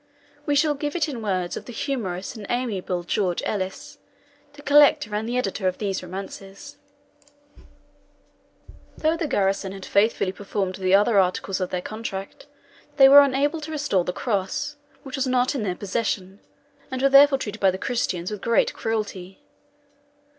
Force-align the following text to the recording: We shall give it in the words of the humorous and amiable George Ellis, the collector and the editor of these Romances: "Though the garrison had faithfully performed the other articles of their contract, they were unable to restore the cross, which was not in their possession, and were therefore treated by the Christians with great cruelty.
We 0.47 0.55
shall 0.55 0.73
give 0.73 0.95
it 0.95 1.07
in 1.07 1.17
the 1.17 1.21
words 1.21 1.55
of 1.55 1.65
the 1.65 1.71
humorous 1.71 2.35
and 2.35 2.47
amiable 2.49 3.03
George 3.03 3.43
Ellis, 3.45 3.99
the 4.53 4.63
collector 4.63 5.13
and 5.13 5.29
the 5.29 5.37
editor 5.37 5.67
of 5.67 5.77
these 5.77 6.01
Romances: 6.01 6.77
"Though 8.97 9.15
the 9.15 9.27
garrison 9.27 9.73
had 9.73 9.85
faithfully 9.85 10.31
performed 10.31 10.73
the 10.77 10.95
other 10.95 11.19
articles 11.19 11.61
of 11.61 11.69
their 11.69 11.83
contract, 11.83 12.47
they 12.97 13.07
were 13.07 13.21
unable 13.21 13.61
to 13.61 13.69
restore 13.69 14.03
the 14.03 14.11
cross, 14.11 14.75
which 15.03 15.17
was 15.17 15.27
not 15.27 15.53
in 15.53 15.61
their 15.61 15.75
possession, 15.75 16.39
and 16.89 17.03
were 17.03 17.07
therefore 17.09 17.37
treated 17.37 17.59
by 17.61 17.69
the 17.69 17.77
Christians 17.77 18.31
with 18.31 18.41
great 18.41 18.73
cruelty. 18.73 19.43